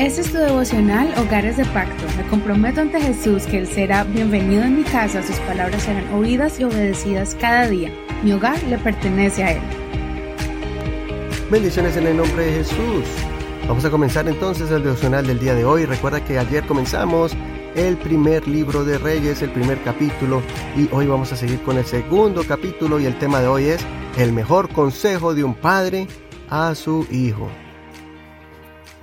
Este 0.00 0.22
es 0.22 0.32
tu 0.32 0.38
devocional 0.38 1.12
Hogares 1.18 1.58
de 1.58 1.64
Pacto. 1.66 2.06
Me 2.16 2.26
comprometo 2.30 2.80
ante 2.80 2.98
Jesús 2.98 3.44
que 3.44 3.58
Él 3.58 3.66
será 3.66 4.02
bienvenido 4.02 4.62
en 4.62 4.76
mi 4.76 4.82
casa, 4.82 5.22
sus 5.22 5.36
palabras 5.40 5.82
serán 5.82 6.10
oídas 6.14 6.58
y 6.58 6.64
obedecidas 6.64 7.36
cada 7.38 7.68
día. 7.68 7.92
Mi 8.24 8.32
hogar 8.32 8.62
le 8.62 8.78
pertenece 8.78 9.44
a 9.44 9.52
Él. 9.52 9.60
Bendiciones 11.50 11.98
en 11.98 12.06
el 12.06 12.16
nombre 12.16 12.46
de 12.46 12.52
Jesús. 12.52 13.04
Vamos 13.68 13.84
a 13.84 13.90
comenzar 13.90 14.26
entonces 14.26 14.70
el 14.70 14.82
devocional 14.82 15.26
del 15.26 15.38
día 15.38 15.54
de 15.54 15.66
hoy. 15.66 15.84
Recuerda 15.84 16.24
que 16.24 16.38
ayer 16.38 16.64
comenzamos 16.64 17.36
el 17.74 17.98
primer 17.98 18.48
libro 18.48 18.84
de 18.84 18.96
Reyes, 18.96 19.42
el 19.42 19.50
primer 19.50 19.82
capítulo, 19.82 20.40
y 20.78 20.88
hoy 20.92 21.08
vamos 21.08 21.30
a 21.32 21.36
seguir 21.36 21.60
con 21.60 21.76
el 21.76 21.84
segundo 21.84 22.42
capítulo 22.44 23.00
y 23.00 23.04
el 23.04 23.18
tema 23.18 23.40
de 23.40 23.48
hoy 23.48 23.64
es 23.66 23.84
el 24.16 24.32
mejor 24.32 24.70
consejo 24.70 25.34
de 25.34 25.44
un 25.44 25.52
padre 25.52 26.06
a 26.48 26.74
su 26.74 27.06
hijo. 27.10 27.50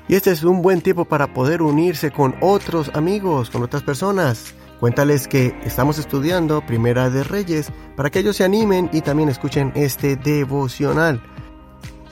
Y 0.10 0.16
este 0.16 0.32
es 0.32 0.44
un 0.44 0.62
buen 0.62 0.82
tiempo 0.82 1.06
para 1.06 1.34
poder 1.34 1.62
unirse 1.62 2.12
con 2.12 2.36
otros 2.40 2.92
amigos, 2.94 3.50
con 3.50 3.64
otras 3.64 3.84
personas. 3.84 4.56
Cuéntales 4.80 5.28
que 5.28 5.54
estamos 5.66 5.98
estudiando 5.98 6.66
Primera 6.66 7.10
de 7.10 7.24
Reyes 7.24 7.72
para 7.96 8.10
que 8.10 8.20
ellos 8.20 8.38
se 8.38 8.46
animen 8.46 8.90
y 8.94 9.02
también 9.02 9.28
escuchen 9.28 9.74
este 9.76 10.16
devocional. 10.16 11.22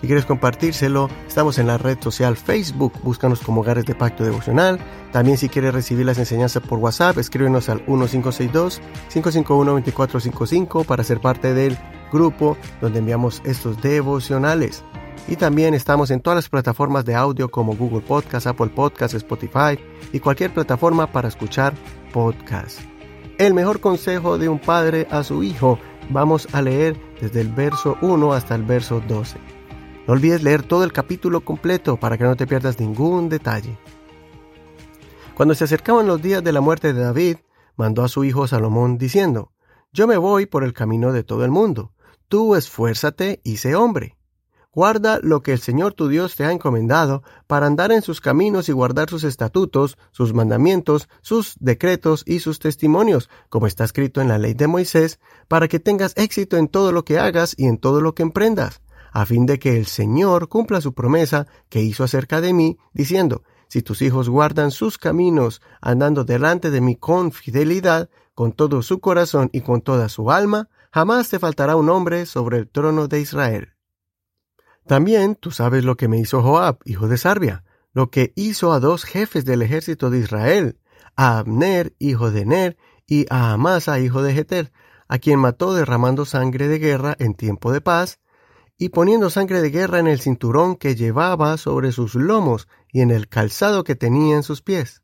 Si 0.02 0.08
quieres 0.08 0.26
compartírselo, 0.26 1.10
estamos 1.26 1.58
en 1.58 1.68
la 1.68 1.78
red 1.78 1.98
social 2.02 2.36
Facebook, 2.36 2.92
búscanos 3.02 3.40
como 3.40 3.62
Hogares 3.62 3.86
de 3.86 3.96
Pacto 3.96 4.26
Devocional. 4.26 4.78
También 5.14 5.38
si 5.38 5.48
quieres 5.48 5.74
recibir 5.74 6.06
las 6.06 6.18
enseñanzas 6.18 6.64
por 6.64 6.80
WhatsApp, 6.80 7.18
escríbenos 7.18 7.70
al 7.70 7.86
1562-551-2455 7.86 10.86
para 10.86 11.06
ser 11.06 11.22
parte 11.22 11.54
del 11.54 11.78
grupo 12.12 12.58
donde 12.82 13.00
enviamos 13.00 13.42
estos 13.46 13.82
devocionales. 13.82 14.84
Y 15.28 15.36
también 15.38 15.74
estamos 15.74 16.12
en 16.12 16.22
todas 16.22 16.38
las 16.38 16.50
plataformas 16.50 17.06
de 17.06 17.16
audio 17.16 17.50
como 17.50 17.76
Google 17.76 18.02
Podcast, 18.02 18.48
Apple 18.48 18.70
Podcast, 18.76 19.14
Spotify 19.16 19.80
y 20.14 20.20
cualquier 20.20 20.54
plataforma 20.54 21.12
para 21.12 21.28
escuchar 21.28 21.74
podcast. 22.14 22.80
El 23.38 23.54
mejor 23.54 23.80
consejo 23.80 24.38
de 24.38 24.48
un 24.48 24.60
padre 24.60 25.08
a 25.10 25.24
su 25.24 25.44
hijo 25.44 25.80
vamos 26.10 26.48
a 26.54 26.62
leer 26.62 26.96
desde 27.20 27.42
el 27.42 27.50
verso 27.50 27.98
1 28.02 28.34
hasta 28.34 28.56
el 28.56 28.64
verso 28.64 29.02
12. 29.08 29.38
No 30.08 30.14
olvides 30.14 30.44
leer 30.44 30.64
todo 30.64 30.84
el 30.84 30.94
capítulo 30.94 31.42
completo 31.42 31.98
para 31.98 32.18
que 32.18 32.24
no 32.24 32.36
te 32.36 32.46
pierdas 32.48 32.80
ningún 32.80 33.28
detalle. 33.28 33.78
Cuando 35.34 35.56
se 35.56 35.66
acercaban 35.66 36.08
los 36.08 36.22
días 36.22 36.44
de 36.44 36.54
la 36.54 36.62
muerte 36.62 36.94
de 36.94 37.02
David, 37.02 37.38
mandó 37.76 38.04
a 38.04 38.08
su 38.08 38.24
hijo 38.24 38.48
Salomón 38.48 38.98
diciendo, 38.98 39.52
Yo 39.92 40.08
me 40.08 40.18
voy 40.18 40.46
por 40.46 40.64
el 40.64 40.74
camino 40.74 41.12
de 41.12 41.24
todo 41.24 41.44
el 41.44 41.52
mundo, 41.52 41.92
tú 42.30 42.56
esfuérzate 42.56 43.42
y 43.44 43.58
sé 43.58 43.76
hombre. 43.76 44.16
Guarda 44.76 45.20
lo 45.24 45.42
que 45.42 45.54
el 45.54 45.60
Señor 45.60 45.94
tu 45.94 46.10
Dios 46.10 46.36
te 46.36 46.44
ha 46.44 46.52
encomendado 46.52 47.24
para 47.48 47.66
andar 47.66 47.94
en 47.94 48.02
sus 48.02 48.20
caminos 48.20 48.68
y 48.68 48.74
guardar 48.74 49.10
sus 49.10 49.24
estatutos, 49.24 49.98
sus 50.12 50.34
mandamientos, 50.34 51.08
sus 51.22 51.56
decretos 51.62 52.24
y 52.28 52.40
sus 52.40 52.60
testimonios, 52.60 53.30
como 53.48 53.68
está 53.68 53.86
escrito 53.86 54.20
en 54.20 54.28
la 54.28 54.38
ley 54.38 54.54
de 54.54 54.68
Moisés, 54.68 55.22
para 55.48 55.70
que 55.70 55.80
tengas 55.80 56.12
éxito 56.18 56.58
en 56.58 56.68
todo 56.68 56.92
lo 56.92 57.06
que 57.06 57.20
hagas 57.20 57.56
y 57.58 57.68
en 57.68 57.78
todo 57.78 58.02
lo 58.02 58.16
que 58.16 58.24
emprendas, 58.24 58.82
a 59.14 59.26
fin 59.26 59.46
de 59.46 59.60
que 59.60 59.78
el 59.78 59.86
Señor 59.86 60.50
cumpla 60.50 60.82
su 60.82 60.94
promesa 60.94 61.48
que 61.70 61.82
hizo 61.82 62.04
acerca 62.04 62.42
de 62.42 62.52
mí, 62.52 62.78
diciendo, 62.92 63.44
si 63.70 63.82
tus 63.82 64.02
hijos 64.02 64.28
guardan 64.28 64.72
sus 64.72 64.98
caminos, 64.98 65.62
andando 65.80 66.26
delante 66.26 66.70
de 66.70 66.82
mí 66.82 66.98
con 66.98 67.32
fidelidad, 67.32 68.10
con 68.34 68.52
todo 68.52 68.82
su 68.82 69.00
corazón 69.00 69.50
y 69.54 69.62
con 69.62 69.80
toda 69.80 70.10
su 70.10 70.32
alma, 70.32 70.68
jamás 70.92 71.30
te 71.30 71.40
faltará 71.40 71.78
un 71.78 71.90
hombre 71.90 72.26
sobre 72.26 72.58
el 72.58 72.68
trono 72.68 73.08
de 73.08 73.22
Israel. 73.22 73.75
También 74.88 75.36
tú 75.36 75.50
sabes 75.50 75.84
lo 75.84 75.98
que 75.98 76.08
me 76.08 76.20
hizo 76.20 76.44
Joab, 76.44 76.78
hijo 76.86 77.08
de 77.08 77.18
Sarbia, 77.18 77.64
lo 77.94 78.12
que 78.12 78.34
hizo 78.36 78.72
a 78.72 78.80
dos 78.80 79.04
jefes 79.04 79.44
del 79.44 79.64
ejército 79.64 80.12
de 80.12 80.20
Israel, 80.20 80.80
a 81.16 81.40
Abner, 81.40 81.96
hijo 81.98 82.30
de 82.30 82.46
Ner, 82.46 82.78
y 83.08 83.26
a 83.32 83.54
Amasa, 83.54 84.00
hijo 84.00 84.22
de 84.22 84.34
Jeter, 84.34 84.72
a 85.08 85.18
quien 85.18 85.40
mató 85.40 85.74
derramando 85.74 86.26
sangre 86.26 86.68
de 86.68 86.78
guerra 86.78 87.16
en 87.18 87.34
tiempo 87.34 87.72
de 87.72 87.82
paz, 87.82 88.20
y 88.78 88.90
poniendo 88.90 89.30
sangre 89.30 89.62
de 89.62 89.72
guerra 89.72 90.00
en 90.00 90.08
el 90.08 90.20
cinturón 90.20 90.76
que 90.76 90.96
llevaba 90.96 91.58
sobre 91.58 91.92
sus 91.92 92.14
lomos 92.14 92.68
y 92.92 93.02
en 93.02 93.10
el 93.10 93.28
calzado 93.28 93.84
que 93.84 93.96
tenía 93.96 94.36
en 94.36 94.44
sus 94.44 94.62
pies. 94.62 95.02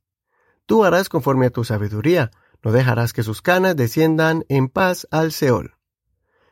Tú 0.65 0.83
harás 0.83 1.09
conforme 1.09 1.47
a 1.47 1.51
tu 1.51 1.63
sabiduría, 1.63 2.29
no 2.63 2.71
dejarás 2.71 3.13
que 3.13 3.23
sus 3.23 3.41
canas 3.41 3.75
desciendan 3.75 4.45
en 4.47 4.69
paz 4.69 5.07
al 5.09 5.31
Seol 5.31 5.75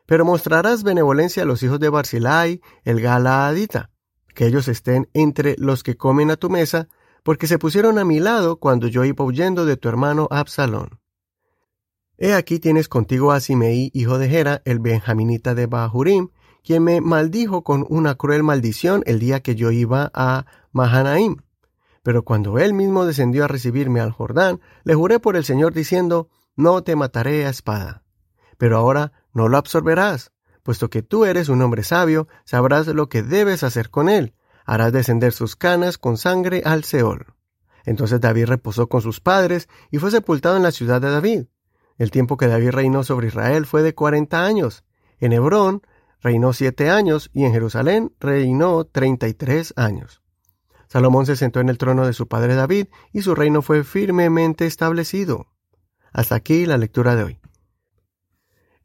pero 0.10 0.26
mostrarás 0.26 0.82
benevolencia 0.82 1.44
a 1.44 1.46
los 1.46 1.62
hijos 1.62 1.80
de 1.80 1.88
Barzilai, 1.88 2.62
el 2.84 3.00
Galaadita, 3.00 3.92
que 4.34 4.48
ellos 4.48 4.68
estén 4.68 5.08
entre 5.14 5.56
los 5.60 5.84
que 5.84 5.98
comen 5.98 6.32
a 6.32 6.36
tu 6.36 6.50
mesa, 6.50 6.88
porque 7.22 7.46
se 7.46 7.60
pusieron 7.60 8.00
a 8.00 8.06
mi 8.06 8.20
lado 8.20 8.58
cuando 8.58 8.88
yo 8.88 9.06
iba 9.06 9.24
huyendo 9.24 9.68
de 9.68 9.78
tu 9.78 9.88
hermano 9.88 10.28
Absalón. 10.32 11.00
He 12.18 12.34
aquí 12.34 12.58
tienes 12.58 12.90
contigo 12.90 13.32
a 13.32 13.40
Simei, 13.40 13.92
hijo 13.94 14.18
de 14.18 14.30
Gera, 14.30 14.64
el 14.66 14.80
benjaminita 14.80 15.54
de 15.54 15.68
Bahurim, 15.68 16.30
quien 16.64 16.84
me 16.84 17.02
maldijo 17.02 17.64
con 17.64 17.86
una 17.88 18.16
cruel 18.16 18.42
maldición 18.42 19.04
el 19.06 19.20
día 19.20 19.42
que 19.42 19.54
yo 19.54 19.70
iba 19.70 20.10
a 20.16 20.48
Mahanaim. 20.72 21.36
Pero 22.02 22.24
cuando 22.26 22.58
él 22.58 22.74
mismo 22.74 23.06
descendió 23.06 23.46
a 23.46 23.48
recibirme 23.48 24.00
al 24.00 24.10
Jordán, 24.10 24.60
le 24.86 24.96
juré 24.96 25.20
por 25.20 25.36
el 25.36 25.46
Señor 25.46 25.72
diciendo, 25.72 26.30
No 26.56 26.82
te 26.82 26.96
mataré 26.96 27.46
a 27.46 27.50
espada. 27.50 28.02
Pero 28.58 28.76
ahora 28.76 29.14
no 29.34 29.48
lo 29.48 29.58
absorberás, 29.58 30.32
puesto 30.64 30.90
que 30.90 31.02
tú 31.02 31.26
eres 31.26 31.50
un 31.50 31.62
hombre 31.62 31.84
sabio, 31.84 32.28
sabrás 32.46 32.88
lo 32.88 33.10
que 33.10 33.24
debes 33.24 33.64
hacer 33.64 33.90
con 33.90 34.10
él, 34.10 34.34
harás 34.66 34.92
descender 34.94 35.34
sus 35.34 35.56
canas 35.56 35.98
con 35.98 36.18
sangre 36.18 36.62
al 36.66 36.84
Seol. 36.84 37.34
Entonces 37.86 38.22
David 38.22 38.46
reposó 38.46 38.88
con 38.88 39.02
sus 39.02 39.20
padres 39.20 39.68
y 39.90 39.98
fue 39.98 40.12
sepultado 40.12 40.58
en 40.58 40.64
la 40.64 40.72
ciudad 40.72 41.02
de 41.02 41.10
David. 41.10 41.46
El 41.98 42.12
tiempo 42.12 42.38
que 42.38 42.48
David 42.48 42.70
reinó 42.70 43.04
sobre 43.04 43.28
Israel 43.28 43.66
fue 43.66 43.82
de 43.82 43.96
cuarenta 43.96 44.46
años. 44.46 44.84
En 45.20 45.34
Hebrón 45.34 45.82
reinó 46.22 46.54
siete 46.54 46.90
años 46.90 47.30
y 47.34 47.46
en 47.46 47.52
Jerusalén 47.52 48.14
reinó 48.20 48.86
treinta 48.86 49.28
y 49.28 49.34
tres 49.34 49.74
años. 49.76 50.22
Salomón 50.88 51.26
se 51.26 51.36
sentó 51.36 51.60
en 51.60 51.70
el 51.70 51.78
trono 51.78 52.06
de 52.06 52.14
su 52.14 52.28
padre 52.28 52.56
David 52.56 52.88
y 53.14 53.22
su 53.22 53.36
reino 53.36 53.62
fue 53.62 53.84
firmemente 53.84 54.66
establecido. 54.66 55.48
Hasta 56.12 56.36
aquí 56.36 56.66
la 56.66 56.78
lectura 56.78 57.16
de 57.16 57.24
hoy. 57.24 57.39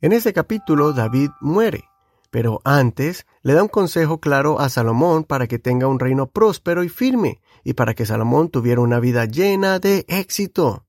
En 0.05 0.13
ese 0.13 0.35
capítulo 0.35 0.93
David 0.93 1.31
muere, 1.41 1.85
pero 2.31 2.61
antes 2.63 3.25
le 3.41 3.55
da 3.55 3.63
un 3.63 3.71
consejo 3.71 4.21
claro 4.21 4.61
a 4.61 4.69
Salomón 4.69 5.25
para 5.25 5.47
que 5.47 5.59
tenga 5.59 5.87
un 5.89 5.99
reino 5.99 6.27
próspero 6.27 6.85
y 6.85 6.91
firme, 6.91 7.41
y 7.65 7.73
para 7.73 7.95
que 7.95 8.05
Salomón 8.05 8.51
tuviera 8.51 8.83
una 8.83 9.01
vida 9.01 9.25
llena 9.25 9.79
de 9.79 10.05
éxito. 10.09 10.85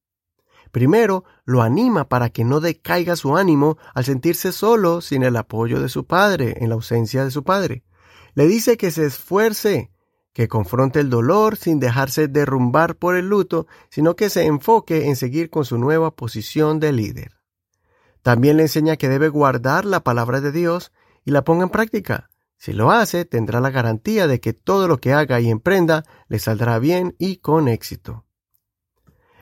Primero, 0.73 1.23
lo 1.45 1.61
anima 1.61 2.09
para 2.09 2.29
que 2.29 2.43
no 2.43 2.59
decaiga 2.59 3.15
su 3.15 3.37
ánimo 3.37 3.77
al 3.93 4.03
sentirse 4.03 4.51
solo 4.51 4.99
sin 4.99 5.23
el 5.23 5.37
apoyo 5.37 5.81
de 5.81 5.87
su 5.87 6.05
padre, 6.05 6.57
en 6.59 6.67
la 6.67 6.75
ausencia 6.75 7.23
de 7.23 7.31
su 7.31 7.45
padre. 7.45 7.85
Le 8.33 8.47
dice 8.47 8.75
que 8.75 8.91
se 8.91 9.05
esfuerce, 9.05 9.91
que 10.33 10.49
confronte 10.49 10.99
el 10.99 11.09
dolor 11.09 11.55
sin 11.55 11.79
dejarse 11.79 12.27
derrumbar 12.27 12.97
por 12.97 13.15
el 13.15 13.29
luto, 13.29 13.65
sino 13.89 14.17
que 14.17 14.29
se 14.29 14.45
enfoque 14.45 15.07
en 15.07 15.15
seguir 15.15 15.49
con 15.49 15.63
su 15.63 15.77
nueva 15.77 16.11
posición 16.11 16.81
de 16.81 16.91
líder. 16.91 17.34
También 18.25 18.57
le 18.57 18.63
enseña 18.63 18.97
que 18.97 19.07
debe 19.07 19.29
guardar 19.29 19.85
la 19.85 20.03
palabra 20.03 20.41
de 20.41 20.51
Dios 20.51 20.91
y 21.25 21.29
la 21.29 21.43
ponga 21.43 21.61
en 21.65 21.69
práctica. 21.69 22.31
Si 22.57 22.73
lo 22.73 22.89
hace, 22.89 23.23
tendrá 23.23 23.61
la 23.61 23.69
garantía 23.69 24.25
de 24.25 24.39
que 24.39 24.51
todo 24.51 24.87
lo 24.87 24.97
que 24.97 25.13
haga 25.13 25.39
y 25.41 25.51
emprenda 25.51 26.05
le 26.27 26.39
saldrá 26.39 26.79
bien 26.79 27.15
y 27.19 27.37
con 27.37 27.67
éxito. 27.67 28.25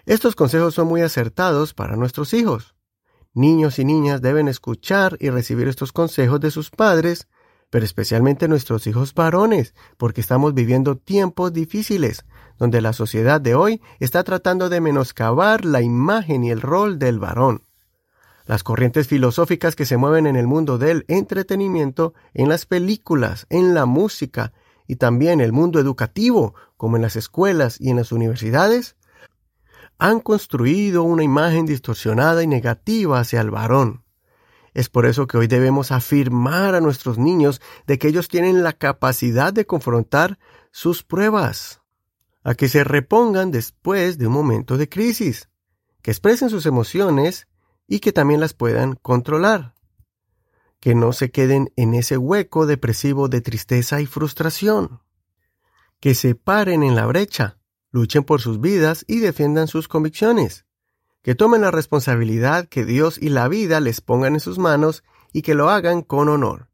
Estos 0.05 0.35
consejos 0.35 0.73
son 0.73 0.89
muy 0.89 0.99
acertados 0.99 1.73
para 1.73 1.95
nuestros 1.95 2.33
hijos. 2.33 2.75
Niños 3.33 3.79
y 3.79 3.85
niñas 3.85 4.21
deben 4.21 4.49
escuchar 4.49 5.15
y 5.21 5.29
recibir 5.29 5.69
estos 5.69 5.93
consejos 5.93 6.41
de 6.41 6.51
sus 6.51 6.69
padres, 6.69 7.29
pero 7.69 7.85
especialmente 7.85 8.49
nuestros 8.49 8.85
hijos 8.85 9.13
varones, 9.13 9.75
porque 9.95 10.19
estamos 10.19 10.53
viviendo 10.53 10.97
tiempos 10.97 11.53
difíciles, 11.53 12.25
donde 12.57 12.81
la 12.81 12.91
sociedad 12.91 13.39
de 13.39 13.55
hoy 13.55 13.81
está 14.01 14.25
tratando 14.25 14.67
de 14.67 14.81
menoscabar 14.81 15.63
la 15.63 15.81
imagen 15.81 16.43
y 16.43 16.51
el 16.51 16.59
rol 16.59 16.99
del 16.99 17.19
varón. 17.19 17.63
Las 18.45 18.63
corrientes 18.63 19.07
filosóficas 19.07 19.75
que 19.75 19.85
se 19.85 19.97
mueven 19.97 20.27
en 20.27 20.35
el 20.35 20.47
mundo 20.47 20.77
del 20.77 21.05
entretenimiento, 21.07 22.13
en 22.33 22.49
las 22.49 22.65
películas, 22.65 23.47
en 23.49 23.73
la 23.73 23.85
música 23.85 24.51
y 24.87 24.97
también 24.97 25.39
el 25.39 25.53
mundo 25.53 25.79
educativo, 25.79 26.53
como 26.75 26.97
en 26.97 27.01
las 27.01 27.15
escuelas 27.15 27.79
y 27.79 27.89
en 27.89 27.97
las 27.97 28.11
universidades, 28.11 28.97
han 29.97 30.19
construido 30.19 31.03
una 31.03 31.23
imagen 31.23 31.65
distorsionada 31.65 32.43
y 32.43 32.47
negativa 32.47 33.19
hacia 33.19 33.39
el 33.39 33.51
varón. 33.51 34.03
Es 34.73 34.89
por 34.89 35.05
eso 35.05 35.27
que 35.27 35.37
hoy 35.37 35.47
debemos 35.47 35.91
afirmar 35.91 36.75
a 36.75 36.81
nuestros 36.81 37.17
niños 37.17 37.61
de 37.85 37.99
que 37.99 38.07
ellos 38.07 38.27
tienen 38.27 38.63
la 38.63 38.73
capacidad 38.73 39.53
de 39.53 39.65
confrontar 39.65 40.39
sus 40.71 41.03
pruebas, 41.03 41.81
a 42.43 42.55
que 42.55 42.67
se 42.67 42.83
repongan 42.83 43.51
después 43.51 44.17
de 44.17 44.27
un 44.27 44.33
momento 44.33 44.77
de 44.77 44.89
crisis, 44.89 45.49
que 46.01 46.11
expresen 46.11 46.49
sus 46.49 46.65
emociones 46.65 47.47
y 47.87 47.99
que 47.99 48.11
también 48.11 48.39
las 48.39 48.53
puedan 48.53 48.95
controlar. 48.95 49.73
Que 50.79 50.95
no 50.95 51.13
se 51.13 51.31
queden 51.31 51.71
en 51.75 51.93
ese 51.93 52.17
hueco 52.17 52.65
depresivo 52.65 53.29
de 53.29 53.41
tristeza 53.41 54.01
y 54.01 54.05
frustración. 54.05 55.01
Que 55.99 56.15
se 56.15 56.35
paren 56.35 56.83
en 56.83 56.95
la 56.95 57.05
brecha, 57.05 57.57
luchen 57.91 58.23
por 58.23 58.41
sus 58.41 58.59
vidas 58.59 59.05
y 59.07 59.19
defiendan 59.19 59.67
sus 59.67 59.87
convicciones, 59.87 60.65
que 61.21 61.35
tomen 61.35 61.61
la 61.61 61.71
responsabilidad 61.71 62.67
que 62.67 62.83
Dios 62.83 63.17
y 63.17 63.29
la 63.29 63.47
vida 63.47 63.79
les 63.79 64.01
pongan 64.01 64.33
en 64.33 64.39
sus 64.41 64.57
manos 64.57 65.03
y 65.31 65.41
que 65.41 65.55
lo 65.55 65.69
hagan 65.69 66.01
con 66.01 66.27
honor. 66.27 66.72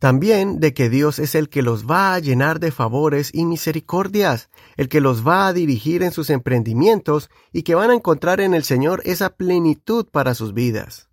También 0.00 0.60
de 0.60 0.72
que 0.72 0.88
Dios 0.88 1.18
es 1.18 1.34
el 1.34 1.50
que 1.50 1.60
los 1.60 1.84
va 1.84 2.14
a 2.14 2.18
llenar 2.20 2.58
de 2.58 2.72
favores 2.72 3.30
y 3.34 3.44
misericordias, 3.44 4.48
el 4.78 4.88
que 4.88 5.02
los 5.02 5.28
va 5.28 5.46
a 5.46 5.52
dirigir 5.52 6.02
en 6.02 6.10
sus 6.10 6.30
emprendimientos 6.30 7.28
y 7.52 7.64
que 7.64 7.74
van 7.74 7.90
a 7.90 7.94
encontrar 7.94 8.40
en 8.40 8.54
el 8.54 8.64
Señor 8.64 9.02
esa 9.04 9.28
plenitud 9.28 10.06
para 10.10 10.34
sus 10.34 10.54
vidas. 10.54 11.10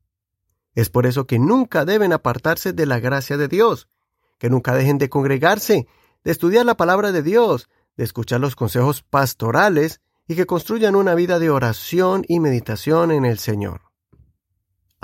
Es 0.74 0.89
por 0.89 1.06
eso 1.06 1.28
que 1.28 1.38
nunca 1.38 1.84
deben 1.84 2.13
apartarse 2.13 2.72
de 2.72 2.86
la 2.86 3.01
gracia 3.01 3.36
de 3.36 3.50
Dios, 3.50 3.89
que 4.38 4.50
nunca 4.50 4.74
dejen 4.74 4.98
de 5.00 5.10
congregarse, 5.10 5.86
de 6.24 6.31
estudiar 6.31 6.66
la 6.66 6.78
palabra 6.78 7.12
de 7.12 7.24
Dios, 7.24 7.68
de 7.98 8.06
escuchar 8.06 8.40
los 8.40 8.56
consejos 8.56 9.04
pastorales 9.04 10.00
y 10.30 10.36
que 10.36 10.45
construyan 10.45 10.95
una 10.95 11.13
vida 11.13 11.40
de 11.40 11.50
oración 11.50 12.24
y 12.25 12.40
meditación 12.40 13.12
en 13.12 13.25
el 13.25 13.38
Señor. 13.38 13.87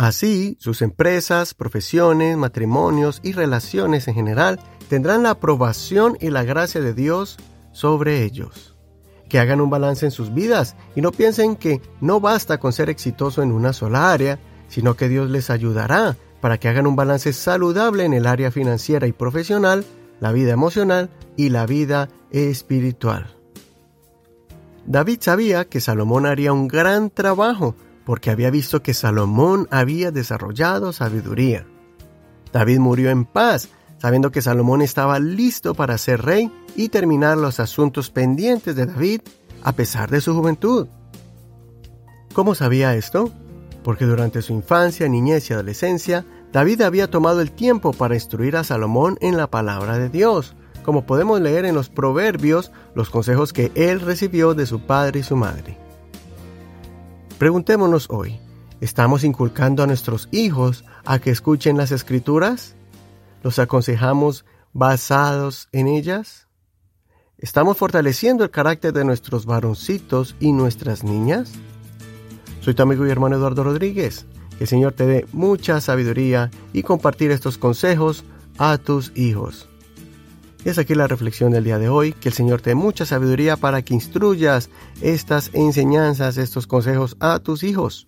Así, 0.03 0.57
sus 0.59 0.81
empresas, 0.81 1.53
profesiones, 1.53 2.35
matrimonios 2.35 3.21
y 3.23 3.31
relaciones 3.31 4.05
en 4.09 4.15
general 4.15 4.59
tendrán 4.89 5.23
la 5.23 5.29
aprobación 5.29 6.17
y 6.19 6.29
la 6.29 6.43
gracia 6.43 6.81
de 6.81 6.93
Dios 6.93 7.37
sobre 7.71 8.21
ellos. 8.25 8.75
Que 9.29 9.39
hagan 9.39 9.61
un 9.61 9.69
balance 9.69 10.05
en 10.05 10.11
sus 10.11 10.33
vidas 10.33 10.75
y 10.93 10.99
no 10.99 11.13
piensen 11.13 11.55
que 11.55 11.81
no 12.01 12.19
basta 12.19 12.59
con 12.59 12.73
ser 12.73 12.89
exitoso 12.89 13.43
en 13.43 13.53
una 13.53 13.71
sola 13.71 14.11
área, 14.11 14.39
sino 14.67 14.95
que 14.95 15.07
Dios 15.07 15.29
les 15.29 15.49
ayudará 15.49 16.17
para 16.41 16.57
que 16.57 16.67
hagan 16.67 16.85
un 16.85 16.97
balance 16.97 17.31
saludable 17.31 18.03
en 18.03 18.11
el 18.11 18.27
área 18.27 18.51
financiera 18.51 19.07
y 19.07 19.13
profesional, 19.13 19.85
la 20.19 20.33
vida 20.33 20.51
emocional 20.51 21.11
y 21.37 21.47
la 21.47 21.65
vida 21.65 22.09
espiritual. 22.29 23.37
David 24.85 25.19
sabía 25.21 25.63
que 25.63 25.79
Salomón 25.79 26.25
haría 26.25 26.51
un 26.51 26.67
gran 26.67 27.09
trabajo 27.09 27.77
porque 28.05 28.29
había 28.31 28.49
visto 28.49 28.81
que 28.81 28.93
Salomón 28.93 29.67
había 29.71 30.11
desarrollado 30.11 30.93
sabiduría. 30.93 31.65
David 32.51 32.79
murió 32.79 33.09
en 33.09 33.25
paz, 33.25 33.69
sabiendo 33.97 34.31
que 34.31 34.41
Salomón 34.41 34.81
estaba 34.81 35.19
listo 35.19 35.73
para 35.73 35.97
ser 35.97 36.21
rey 36.21 36.51
y 36.75 36.89
terminar 36.89 37.37
los 37.37 37.59
asuntos 37.59 38.09
pendientes 38.09 38.75
de 38.75 38.85
David 38.85 39.21
a 39.63 39.71
pesar 39.71 40.09
de 40.11 40.21
su 40.21 40.35
juventud. 40.35 40.87
¿Cómo 42.33 42.55
sabía 42.55 42.95
esto? 42.95 43.31
Porque 43.83 44.05
durante 44.05 44.41
su 44.41 44.53
infancia, 44.53 45.07
niñez 45.07 45.49
y 45.49 45.53
adolescencia, 45.53 46.25
David 46.51 46.81
había 46.81 47.09
tomado 47.09 47.41
el 47.41 47.51
tiempo 47.51 47.93
para 47.93 48.15
instruir 48.15 48.57
a 48.57 48.63
Salomón 48.63 49.17
en 49.21 49.37
la 49.37 49.47
palabra 49.47 49.97
de 49.97 50.09
Dios, 50.09 50.55
como 50.83 51.05
podemos 51.05 51.39
leer 51.41 51.65
en 51.65 51.75
los 51.75 51.89
proverbios 51.89 52.71
los 52.95 53.09
consejos 53.09 53.53
que 53.53 53.71
él 53.75 54.01
recibió 54.01 54.53
de 54.53 54.65
su 54.65 54.81
padre 54.81 55.21
y 55.21 55.23
su 55.23 55.35
madre. 55.35 55.77
Preguntémonos 57.43 58.07
hoy, 58.09 58.39
¿estamos 58.79 59.25
inculcando 59.25 59.83
a 59.83 59.85
nuestros 59.85 60.29
hijos 60.31 60.85
a 61.03 61.19
que 61.19 61.29
escuchen 61.29 61.75
las 61.75 61.91
escrituras? 61.91 62.77
¿Los 63.43 63.59
aconsejamos 63.59 64.45
basados 64.71 65.67
en 65.73 65.87
ellas? 65.89 66.47
¿Estamos 67.37 67.75
fortaleciendo 67.75 68.45
el 68.45 68.49
carácter 68.49 68.93
de 68.93 69.03
nuestros 69.03 69.45
varoncitos 69.45 70.37
y 70.39 70.53
nuestras 70.53 71.03
niñas? 71.03 71.51
Soy 72.61 72.75
tu 72.75 72.83
amigo 72.83 73.05
y 73.05 73.09
hermano 73.09 73.35
Eduardo 73.35 73.65
Rodríguez. 73.65 74.25
Que 74.57 74.63
el 74.63 74.69
Señor 74.69 74.93
te 74.93 75.05
dé 75.05 75.27
mucha 75.33 75.81
sabiduría 75.81 76.49
y 76.71 76.83
compartir 76.83 77.29
estos 77.31 77.57
consejos 77.57 78.23
a 78.57 78.77
tus 78.77 79.11
hijos. 79.17 79.67
Es 80.65 80.77
aquí 80.77 80.95
la 80.95 81.07
reflexión 81.07 81.51
del 81.51 81.65
día 81.65 81.77
de 81.77 81.89
hoy, 81.89 82.13
que 82.13 82.29
el 82.29 82.35
Señor 82.35 82.61
te 82.61 82.69
dé 82.69 82.75
mucha 82.75 83.05
sabiduría 83.05 83.57
para 83.57 83.81
que 83.81 83.93
instruyas 83.93 84.69
estas 85.01 85.49
enseñanzas, 85.53 86.37
estos 86.37 86.67
consejos 86.67 87.17
a 87.19 87.39
tus 87.39 87.63
hijos. 87.63 88.05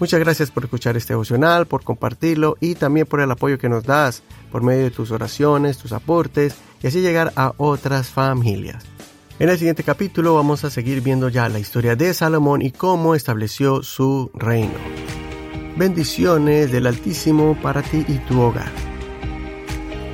Muchas 0.00 0.18
gracias 0.18 0.50
por 0.50 0.64
escuchar 0.64 0.96
este 0.96 1.12
devocional, 1.12 1.66
por 1.66 1.84
compartirlo 1.84 2.56
y 2.58 2.74
también 2.74 3.06
por 3.06 3.20
el 3.20 3.30
apoyo 3.30 3.58
que 3.58 3.68
nos 3.68 3.84
das 3.84 4.22
por 4.50 4.62
medio 4.62 4.84
de 4.84 4.90
tus 4.90 5.12
oraciones, 5.12 5.78
tus 5.78 5.92
aportes 5.92 6.56
y 6.82 6.88
así 6.88 7.00
llegar 7.00 7.32
a 7.36 7.52
otras 7.56 8.08
familias. 8.08 8.82
En 9.38 9.48
el 9.48 9.58
siguiente 9.58 9.84
capítulo 9.84 10.34
vamos 10.34 10.64
a 10.64 10.70
seguir 10.70 11.02
viendo 11.02 11.28
ya 11.28 11.48
la 11.48 11.60
historia 11.60 11.94
de 11.94 12.12
Salomón 12.14 12.62
y 12.62 12.72
cómo 12.72 13.14
estableció 13.14 13.82
su 13.82 14.30
reino. 14.34 14.74
Bendiciones 15.76 16.72
del 16.72 16.86
Altísimo 16.86 17.56
para 17.62 17.82
ti 17.82 18.04
y 18.08 18.18
tu 18.18 18.40
hogar. 18.40 18.89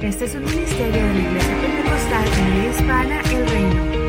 Este 0.03 0.27
es 0.27 0.35
un 0.35 0.45
ministerio 0.45 1.03
de 1.03 1.15
la 1.15 1.21
Iglesia 1.21 1.57
Pentecostal 1.61 2.25
en 2.39 2.71
Hispana 2.71 3.21
El 3.33 3.49
Reino. 3.49 4.06